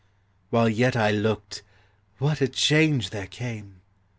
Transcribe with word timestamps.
While 0.49 0.67
yet 0.69 0.95
I 0.95 1.11
looked, 1.11 1.61
what 2.17 2.41
a 2.41 2.47
change 2.47 3.11
there 3.11 3.27
came 3.27 3.81